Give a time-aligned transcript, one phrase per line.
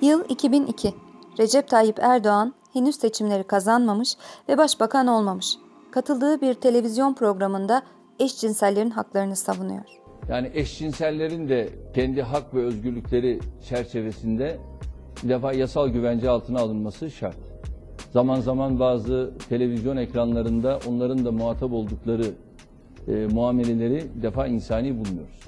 [0.00, 0.94] Yıl 2002.
[1.38, 4.16] Recep Tayyip Erdoğan henüz seçimleri kazanmamış
[4.48, 5.56] ve başbakan olmamış.
[5.90, 7.82] Katıldığı bir televizyon programında
[8.18, 9.84] eşcinsellerin haklarını savunuyor.
[10.28, 14.58] Yani eşcinsellerin de kendi hak ve özgürlükleri çerçevesinde
[15.22, 17.36] bir defa yasal güvence altına alınması şart.
[18.12, 22.26] Zaman zaman bazı televizyon ekranlarında onların da muhatap oldukları
[23.08, 25.40] e, muameleleri bir defa insani bulmuyoruz.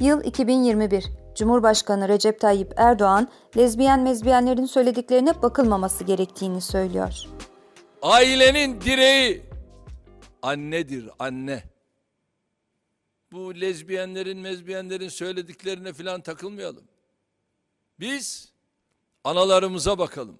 [0.00, 1.27] Yıl 2021.
[1.38, 7.14] Cumhurbaşkanı Recep Tayyip Erdoğan, lezbiyen mezbiyenlerin söylediklerine bakılmaması gerektiğini söylüyor.
[8.02, 9.42] Ailenin direği
[10.42, 11.62] annedir anne.
[13.32, 16.84] Bu lezbiyenlerin mezbiyenlerin söylediklerine filan takılmayalım.
[18.00, 18.52] Biz
[19.24, 20.38] analarımıza bakalım.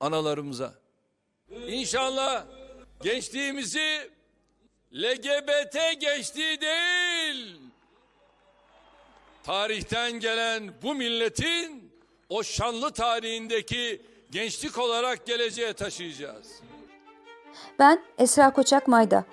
[0.00, 0.74] Analarımıza.
[1.66, 2.44] İnşallah
[3.02, 4.10] gençliğimizi
[4.92, 7.60] LGBT gençliği değil,
[9.42, 11.92] tarihten gelen bu milletin
[12.28, 16.60] o şanlı tarihindeki gençlik olarak geleceğe taşıyacağız.
[17.78, 19.24] Ben Esra Koçak Mayda.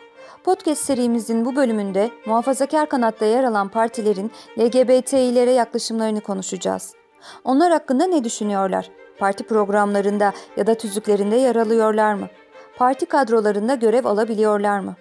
[0.44, 6.94] Podcast serimizin bu bölümünde muhafazakar kanatta yer alan partilerin LGBTİ'lere yaklaşımlarını konuşacağız.
[7.44, 8.90] Onlar hakkında ne düşünüyorlar?
[9.20, 12.28] Parti programlarında ya da tüzüklerinde yer alıyorlar mı?
[12.78, 14.96] Parti kadrolarında görev alabiliyorlar mı?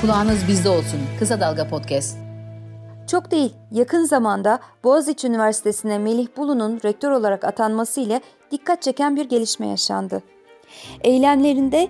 [0.00, 1.00] Kulağınız bizde olsun.
[1.18, 2.18] Kısa Dalga Podcast.
[3.10, 9.28] Çok değil, yakın zamanda Boğaziçi Üniversitesi'ne Melih Bulu'nun rektör olarak atanması ile dikkat çeken bir
[9.28, 10.22] gelişme yaşandı.
[11.00, 11.88] Eylemlerinde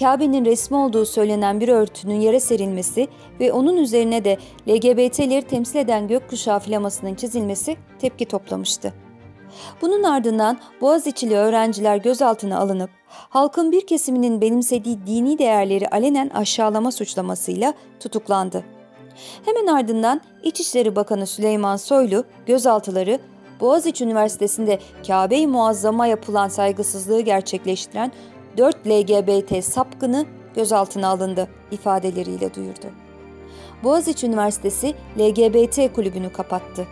[0.00, 3.08] Kabe'nin resmi olduğu söylenen bir örtünün yere serilmesi
[3.40, 9.05] ve onun üzerine de LGBT'leri temsil eden gökkuşağı flamasının çizilmesi tepki toplamıştı.
[9.82, 17.74] Bunun ardından Boğaziçi'li öğrenciler gözaltına alınıp halkın bir kesiminin benimsediği dini değerleri alenen aşağılama suçlamasıyla
[18.00, 18.64] tutuklandı.
[19.44, 23.18] Hemen ardından İçişleri Bakanı Süleyman Soylu gözaltıları
[23.60, 28.12] Boğaziçi Üniversitesi'nde Kabe-i Muazzama yapılan saygısızlığı gerçekleştiren
[28.56, 32.86] 4 LGBT sapkını gözaltına alındı ifadeleriyle duyurdu.
[33.84, 36.86] Boğaziçi Üniversitesi LGBT kulübünü kapattı.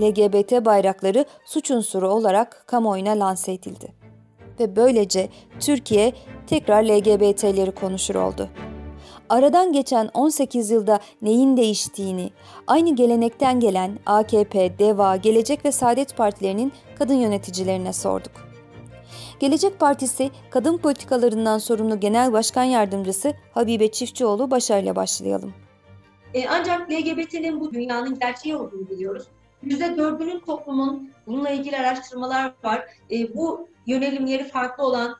[0.00, 3.92] LGBT bayrakları suç unsuru olarak kamuoyuna lanse edildi.
[4.60, 5.28] Ve böylece
[5.60, 6.12] Türkiye
[6.46, 8.48] tekrar LGBT'leri konuşur oldu.
[9.28, 12.30] Aradan geçen 18 yılda neyin değiştiğini,
[12.66, 18.32] aynı gelenekten gelen AKP, DEVA, Gelecek ve Saadet Partilerinin kadın yöneticilerine sorduk.
[19.40, 25.54] Gelecek Partisi kadın politikalarından sorumlu Genel Başkan Yardımcısı Habibe Çiftçioğlu Başar ile başlayalım.
[26.34, 29.26] E, ancak LGBT'nin bu dünyanın gerçeği olduğunu biliyoruz.
[29.66, 32.84] %4'ünün toplumun bununla ilgili araştırmalar var.
[33.10, 35.16] E, bu yönelimleri farklı olan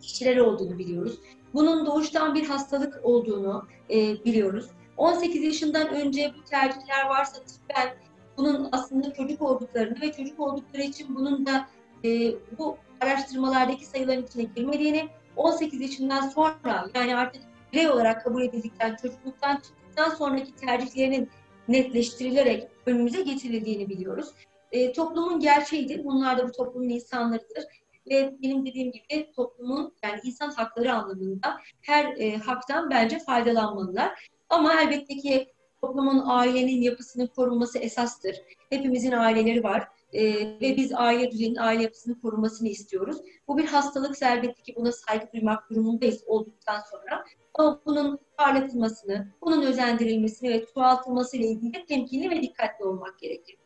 [0.00, 1.18] kişiler olduğunu biliyoruz.
[1.54, 4.66] Bunun doğuştan bir hastalık olduğunu e, biliyoruz.
[4.96, 7.42] 18 yaşından önce bu tercihler varsa
[7.76, 7.94] ben
[8.36, 11.68] bunun aslında çocuk olduklarını ve çocuk oldukları için bunun da
[12.04, 17.42] e, bu araştırmalardaki sayıların içine girmediğini, 18 yaşından sonra yani artık
[17.72, 21.30] birey olarak kabul edildikten, çocukluktan çıktıktan sonraki tercihlerinin
[21.68, 24.28] netleştirilerek önümüze getirildiğini biliyoruz.
[24.72, 26.04] E, toplumun gerçeğidir.
[26.04, 27.64] Bunlar da bu toplumun insanlarıdır.
[28.10, 34.28] Ve benim dediğim gibi toplumun yani insan hakları anlamında her e, haktan bence faydalanmalılar.
[34.48, 38.36] Ama elbette ki toplumun ailenin yapısının korunması esastır.
[38.70, 40.24] Hepimizin aileleri var e,
[40.60, 43.16] ve biz aile düzeninin, aile yapısının korunmasını istiyoruz.
[43.48, 47.24] Bu bir hastalık elbette ki buna saygı duymak durumundayız olduktan sonra.
[47.54, 53.56] Ama bunun parlatılmasını, bunun özendirilmesini ve çoğaltılması ile ilgili temkinli ve dikkatli olmak gerekir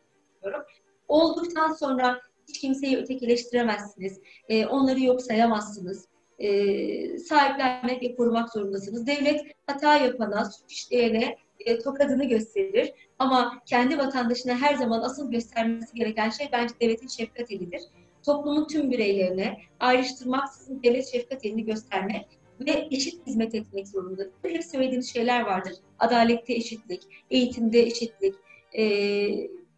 [0.41, 0.61] diyorum.
[1.07, 4.21] Olduktan sonra hiç kimseyi ötekileştiremezsiniz.
[4.49, 6.07] E, onları yok sayamazsınız.
[6.39, 9.07] E, sahiplenmek ve korumak zorundasınız.
[9.07, 12.93] Devlet hata yapana, suç işleyene e, tokadını gösterir.
[13.19, 17.81] Ama kendi vatandaşına her zaman asıl göstermesi gereken şey bence devletin şefkat elidir.
[18.25, 24.29] Toplumun tüm bireylerine ayrıştırmaksızın devlet şefkat elini göstermek ve eşit hizmet etmek zorundadır.
[24.43, 25.73] Hep söylediğimiz şeyler vardır.
[25.99, 28.35] Adalette eşitlik, eğitimde eşitlik,
[28.77, 29.27] e,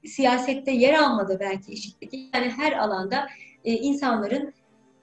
[0.05, 2.13] siyasette yer almada belki eşitlik.
[2.13, 3.27] Yani her alanda
[3.65, 4.53] e, insanların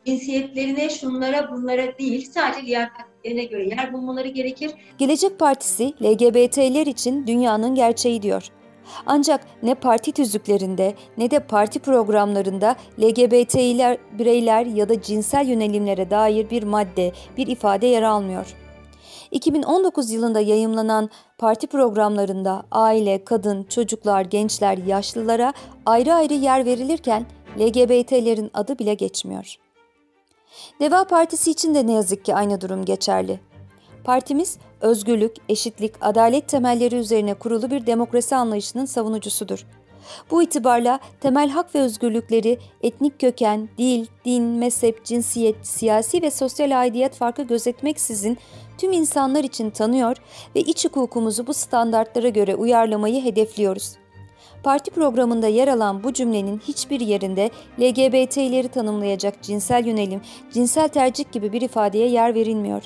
[0.07, 4.71] cinsiyetlerine, şunlara, bunlara değil sadece liyakatlerine göre yer bulmaları gerekir.
[4.99, 8.49] Gelecek Partisi LGBT'ler için dünyanın gerçeği diyor.
[9.07, 16.51] Ancak ne parti tüzüklerinde ne de parti programlarında LGBT'ler bireyler ya da cinsel yönelimlere dair
[16.51, 18.55] bir madde, bir ifade yer almıyor.
[19.31, 25.53] 2019 yılında yayımlanan parti programlarında aile, kadın, çocuklar, gençler, yaşlılara
[25.87, 27.27] ayrı ayrı yer verilirken
[27.59, 29.57] LGBT'lerin adı bile geçmiyor.
[30.81, 33.41] Deva Partisi için de ne yazık ki aynı durum geçerli.
[34.05, 39.67] Partimiz özgürlük, eşitlik, adalet temelleri üzerine kurulu bir demokrasi anlayışının savunucusudur.
[40.31, 46.81] Bu itibarla temel hak ve özgürlükleri etnik köken, dil, din, mezhep, cinsiyet, siyasi ve sosyal
[46.81, 48.39] aidiyet farkı gözetmeksizin
[48.79, 50.17] tüm insanlar için tanıyor
[50.57, 53.97] ve iç hukukumuzu bu standartlara göre uyarlamayı hedefliyoruz.
[54.63, 57.51] Parti programında yer alan bu cümlenin hiçbir yerinde
[57.81, 60.21] LGBT'leri tanımlayacak cinsel yönelim,
[60.53, 62.83] cinsel tercih gibi bir ifadeye yer verilmiyor.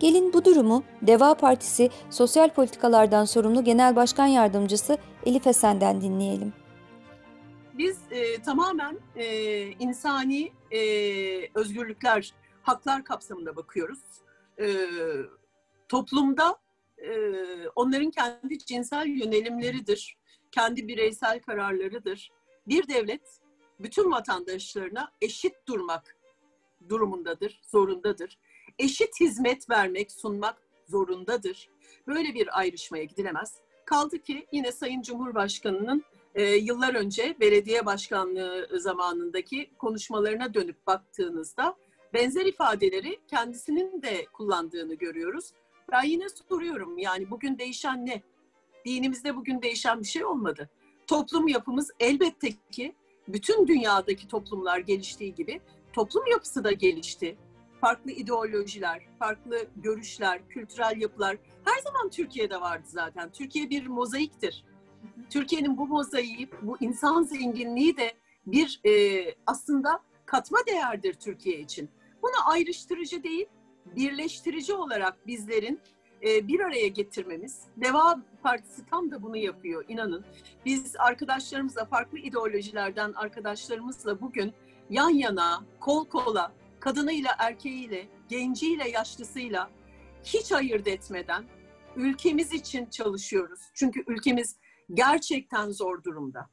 [0.00, 6.52] Gelin bu durumu Deva Partisi Sosyal Politikalardan sorumlu Genel Başkan Yardımcısı Elif Esen'den dinleyelim.
[7.78, 9.26] Biz e, tamamen e,
[9.70, 10.80] insani e,
[11.54, 13.98] özgürlükler, haklar kapsamında bakıyoruz.
[14.60, 14.76] E,
[15.88, 16.56] toplumda
[16.98, 17.12] e,
[17.76, 20.16] onların kendi cinsel yönelimleridir,
[20.52, 22.30] kendi bireysel kararlarıdır.
[22.68, 23.40] Bir devlet
[23.80, 26.16] bütün vatandaşlarına eşit durmak
[26.88, 28.38] durumundadır, zorundadır.
[28.78, 31.68] Eşit hizmet vermek, sunmak zorundadır.
[32.06, 33.54] Böyle bir ayrışmaya gidilemez.
[33.84, 41.76] Kaldı ki yine Sayın Cumhurbaşkanı'nın e, yıllar önce belediye başkanlığı zamanındaki konuşmalarına dönüp baktığınızda
[42.14, 45.52] benzer ifadeleri kendisinin de kullandığını görüyoruz.
[45.92, 48.22] Ben yine soruyorum yani bugün değişen ne?
[48.84, 50.70] Dinimizde bugün değişen bir şey olmadı.
[51.06, 52.94] Toplum yapımız elbette ki
[53.28, 55.60] bütün dünyadaki toplumlar geliştiği gibi
[55.92, 57.36] toplum yapısı da gelişti.
[57.80, 63.32] Farklı ideolojiler, farklı görüşler, kültürel yapılar her zaman Türkiye'de vardı zaten.
[63.32, 64.64] Türkiye bir mozaiktir.
[65.30, 68.12] Türkiye'nin bu mozaiği, bu insan zenginliği de
[68.46, 71.90] bir e, aslında katma değerdir Türkiye için.
[72.22, 73.46] Bunu ayrıştırıcı değil,
[73.96, 75.80] birleştirici olarak bizlerin
[76.22, 77.62] e, bir araya getirmemiz.
[77.76, 80.24] Deva Partisi tam da bunu yapıyor inanın.
[80.64, 84.52] Biz arkadaşlarımızla farklı ideolojilerden arkadaşlarımızla bugün
[84.90, 89.70] yan yana, kol kola, kadınıyla erkeğiyle, genciyle yaşlısıyla
[90.24, 91.44] hiç ayırt etmeden
[91.96, 93.60] ülkemiz için çalışıyoruz.
[93.74, 94.56] Çünkü ülkemiz
[94.94, 96.50] gerçekten zor durumda.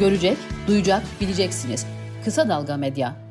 [0.00, 1.86] Görecek, duyacak, bileceksiniz.
[2.24, 3.24] Kısa Dalga Medya.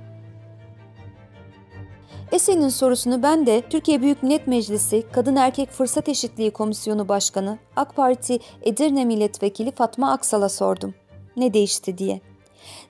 [2.31, 7.95] Esen'in sorusunu ben de Türkiye Büyük Millet Meclisi Kadın Erkek Fırsat Eşitliği Komisyonu Başkanı AK
[7.95, 10.93] Parti Edirne Milletvekili Fatma Aksal'a sordum.
[11.37, 12.21] Ne değişti diye.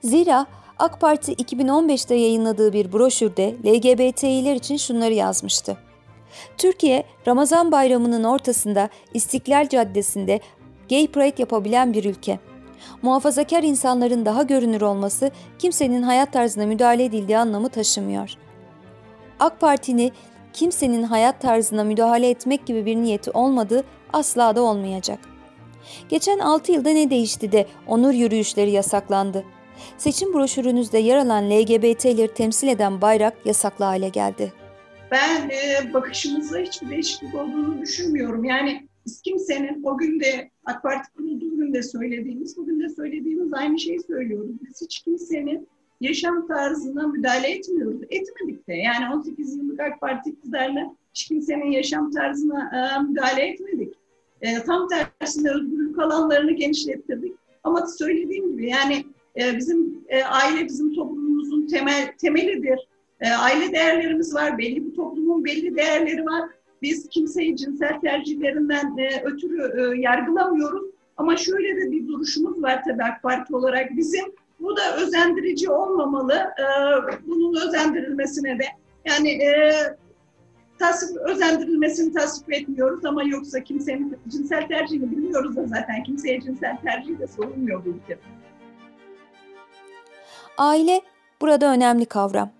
[0.04, 0.46] Zira
[0.78, 5.76] AK Parti 2015'te yayınladığı bir broşürde LGBTİ'ler için şunları yazmıştı.
[6.58, 10.40] Türkiye, Ramazan bayramının ortasında İstiklal Caddesi'nde
[10.90, 12.38] gay pride yapabilen bir ülke.
[13.02, 18.30] Muhafazakar insanların daha görünür olması kimsenin hayat tarzına müdahale edildiği anlamı taşımıyor.
[19.40, 20.12] AK Parti'ni
[20.52, 25.18] kimsenin hayat tarzına müdahale etmek gibi bir niyeti olmadığı asla da olmayacak.
[26.08, 29.44] Geçen 6 yılda ne değişti de onur yürüyüşleri yasaklandı.
[29.96, 34.52] Seçim broşürünüzde yer alan LGBT'leri temsil eden bayrak yasaklı hale geldi.
[35.10, 38.44] Ben e, bakışımızda hiçbir değişiklik olduğunu düşünmüyorum.
[38.44, 43.78] Yani biz kimsenin o gün de AK Parti kurulduğu de söylediğimiz, bugün de söylediğimiz aynı
[43.78, 44.50] şeyi söylüyoruz.
[44.62, 45.68] Biz hiç kimsenin
[46.00, 48.00] yaşam tarzına müdahale etmiyoruz.
[48.10, 48.74] Etmedik de.
[48.74, 53.94] Yani 18 yıllık AK Parti iktidarla hiç kimsenin yaşam tarzına e, müdahale etmedik.
[54.44, 57.32] E, tam tersine özgürlük alanlarını genişlettirdik.
[57.64, 59.04] Ama söylediğim gibi yani
[59.40, 62.88] e, bizim e, aile bizim toplumumuzun temel temelidir.
[63.20, 64.58] E, aile değerlerimiz var.
[64.58, 66.50] Belli bir toplumun belli değerleri var.
[66.82, 70.90] Biz kimseyi cinsel tercihlerinden e, ötürü e, yargılamıyoruz.
[71.16, 73.96] Ama şöyle de bir duruşumuz var tabii AK Parti olarak.
[73.96, 74.24] Bizim
[74.60, 76.34] bu da özendirici olmamalı.
[76.34, 76.64] E,
[77.26, 78.64] bunun özendirilmesine de
[79.04, 79.72] yani e,
[80.78, 87.18] tasvip, özendirilmesini tasvip etmiyoruz ama yoksa kimsenin cinsel tercihini bilmiyoruz da zaten kimseye cinsel tercihi
[87.18, 88.20] de sorulmuyor bu ülkede.
[90.58, 91.00] Aile
[91.40, 92.50] burada önemli kavram.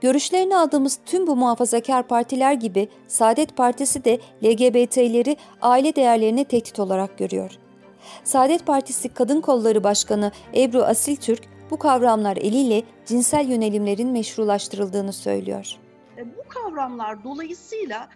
[0.00, 7.18] Görüşlerini aldığımız tüm bu muhafazakar partiler gibi Saadet Partisi de LGBT'leri aile değerlerine tehdit olarak
[7.18, 7.50] görüyor.
[8.24, 15.78] Saadet Partisi Kadın Kolları Başkanı Ebru Asiltürk bu kavramlar eliyle cinsel yönelimlerin meşrulaştırıldığını söylüyor.
[16.68, 18.08] Kavramlar dolayısıyla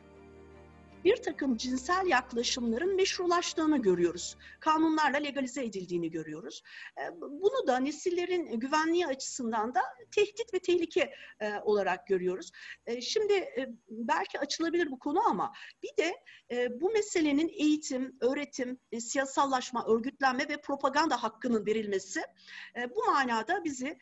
[1.05, 4.37] bir takım cinsel yaklaşımların meşrulaştığını görüyoruz.
[4.61, 6.63] Kanunlarla legalize edildiğini görüyoruz.
[7.21, 9.81] Bunu da nesillerin güvenliği açısından da
[10.11, 11.15] tehdit ve tehlike
[11.63, 12.51] olarak görüyoruz.
[13.01, 13.49] Şimdi
[13.89, 16.15] belki açılabilir bu konu ama bir de
[16.81, 22.23] bu meselenin eğitim, öğretim, siyasallaşma, örgütlenme ve propaganda hakkının verilmesi
[22.97, 23.99] bu manada bizi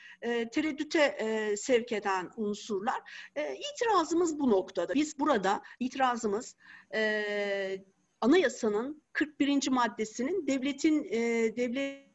[0.53, 1.17] tereddüte
[1.57, 3.31] sevk eden unsurlar.
[3.75, 4.95] İtirazımız bu noktada.
[4.95, 6.57] Biz burada itirazımız
[6.95, 7.85] e,
[8.21, 9.69] anayasanın 41.
[9.69, 12.11] maddesinin devletin e, devlet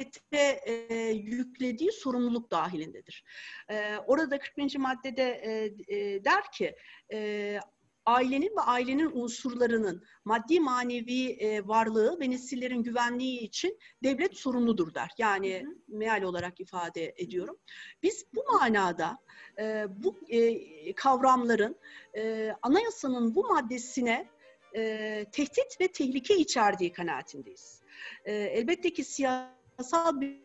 [0.00, 3.24] devlete e, yüklediği sorumluluk dahilindedir.
[3.70, 4.78] E, orada 40.
[4.78, 6.76] maddede e, e, der ki
[7.12, 7.60] e,
[8.06, 15.10] ailenin ve ailenin unsurlarının maddi manevi e, varlığı ve nesillerin güvenliği için devlet sorumludur der.
[15.18, 15.98] Yani hı hı.
[15.98, 17.56] meal olarak ifade ediyorum.
[18.02, 19.18] Biz bu manada
[19.58, 21.76] e, bu e, kavramların
[22.16, 24.28] e, anayasanın bu maddesine
[24.76, 27.82] e, tehdit ve tehlike içerdiği kanaatindeyiz.
[28.24, 30.44] E, elbette ki siyasal bir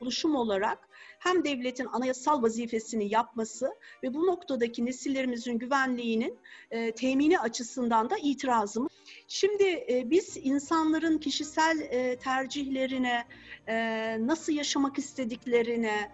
[0.00, 0.87] oluşum olarak
[1.18, 6.38] hem devletin anayasal vazifesini yapması ve bu noktadaki nesillerimizin güvenliğinin
[6.70, 8.88] e, temini açısından da itirazım.
[9.28, 13.24] Şimdi e, biz insanların kişisel e, tercihlerine,
[13.68, 16.12] e, nasıl yaşamak istediklerine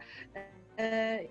[0.78, 1.28] e,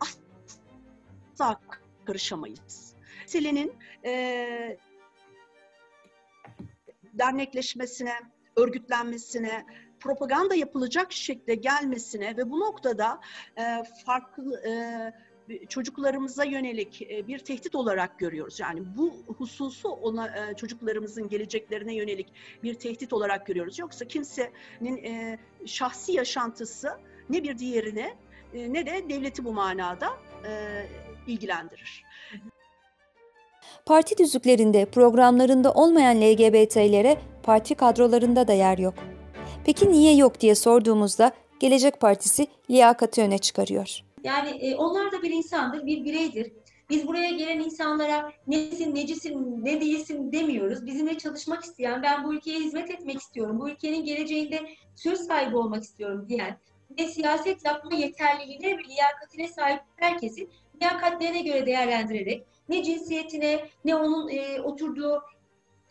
[0.00, 1.60] asla
[2.06, 2.94] karışamayız.
[3.20, 3.72] Meselenin
[4.04, 4.78] e,
[7.12, 8.12] dernekleşmesine,
[8.56, 9.66] örgütlenmesine,
[10.00, 13.20] propaganda yapılacak şekilde gelmesine ve bu noktada
[13.58, 15.12] e, farklı e,
[15.68, 18.60] çocuklarımıza yönelik e, bir tehdit olarak görüyoruz.
[18.60, 22.32] Yani bu hususu ona e, çocuklarımızın geleceklerine yönelik
[22.62, 23.78] bir tehdit olarak görüyoruz.
[23.78, 26.88] Yoksa kimsenin e, şahsi yaşantısı
[27.30, 28.14] ne bir diğerine
[28.54, 30.08] ne de devleti bu manada
[31.26, 32.04] ilgilendirir.
[33.86, 38.94] Parti düzlüklerinde, programlarında olmayan LGBT'lere parti kadrolarında da yer yok.
[39.64, 44.00] Peki niye yok diye sorduğumuzda Gelecek Partisi liyakati öne çıkarıyor.
[44.24, 46.52] Yani e, onlar da bir insandır, bir bireydir.
[46.90, 50.86] Biz buraya gelen insanlara nesin, necisin, ne değilsin demiyoruz.
[50.86, 54.60] Bizimle çalışmak isteyen, ben bu ülkeye hizmet etmek istiyorum, bu ülkenin geleceğinde
[54.96, 56.58] söz sahibi olmak istiyorum diyen
[56.98, 60.48] ve siyaset yapma yeterliliğine ve liyakatine sahip herkesi
[60.80, 65.22] liyakatlerine göre değerlendirerek ne cinsiyetine, ne onun e, oturduğu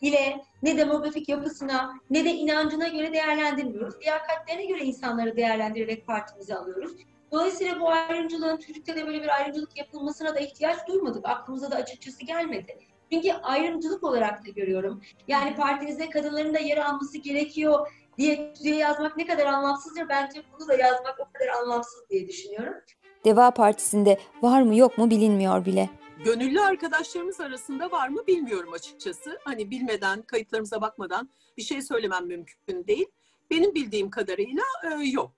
[0.04, 3.94] ile ne demografik yapısına ne de inancına göre değerlendirmiyoruz.
[4.02, 6.92] Liyakatlerine göre insanları değerlendirerek partimize alıyoruz.
[7.32, 11.28] Dolayısıyla bu ayrımcılığın Türk'te de böyle bir ayrımcılık yapılmasına da ihtiyaç duymadık.
[11.28, 12.78] Aklımıza da açıkçası gelmedi.
[13.12, 15.02] Çünkü ayrımcılık olarak da görüyorum.
[15.28, 20.08] Yani partinizde kadınların da yer alması gerekiyor diye, diye yazmak ne kadar anlamsızdır.
[20.08, 22.74] Bence bunu da yazmak o kadar anlamsız diye düşünüyorum.
[23.24, 25.90] Deva Partisi'nde var mı yok mu bilinmiyor bile.
[26.18, 29.38] Gönüllü arkadaşlarımız arasında var mı bilmiyorum açıkçası.
[29.44, 33.06] Hani bilmeden, kayıtlarımıza bakmadan bir şey söylemem mümkün değil.
[33.50, 35.32] Benim bildiğim kadarıyla e, yok.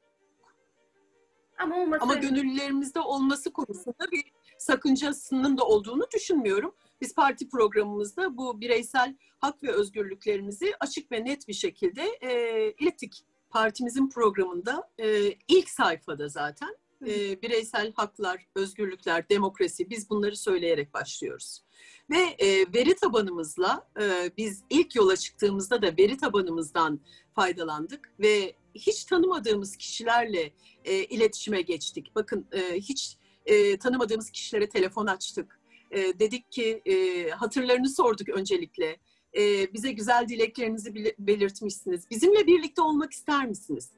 [1.59, 2.02] Ama, olması...
[2.02, 4.25] Ama gönüllülerimizde olması konusunda bir
[4.59, 6.75] sakıncasının da olduğunu düşünmüyorum.
[7.00, 13.25] Biz parti programımızda bu bireysel hak ve özgürlüklerimizi açık ve net bir şekilde e, ilettik.
[13.50, 21.62] Partimizin programında e, ilk sayfada zaten e, bireysel haklar, özgürlükler, demokrasi biz bunları söyleyerek başlıyoruz.
[22.10, 27.00] Ve e, veri tabanımızla e, biz ilk yola çıktığımızda da veri tabanımızdan
[27.34, 30.52] faydalandık ve hiç tanımadığımız kişilerle
[30.84, 32.14] e, iletişime geçtik.
[32.14, 35.60] Bakın e, hiç e, tanımadığımız kişilere telefon açtık.
[35.90, 38.96] E, dedik ki e, hatırlarını sorduk öncelikle.
[39.36, 42.10] E, bize güzel dileklerinizi belirtmişsiniz.
[42.10, 43.90] Bizimle birlikte olmak ister misiniz?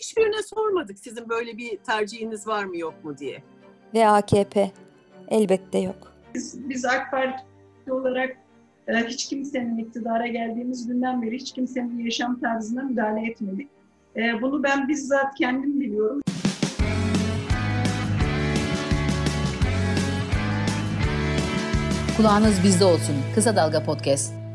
[0.00, 3.42] Hiçbirine sormadık sizin böyle bir tercihiniz var mı yok mu diye.
[3.94, 4.70] Ve AKP
[5.28, 6.12] elbette yok.
[6.34, 8.36] Biz, biz AK Parti olarak
[8.88, 13.68] e, hiç kimsenin iktidara geldiğimiz günden beri hiç kimsenin yaşam tarzına müdahale etmedik.
[14.16, 16.20] E, bunu ben bizzat kendim biliyorum.
[22.16, 23.16] Kulağınız bizde olsun.
[23.34, 24.45] Kısa Dalga Podcast.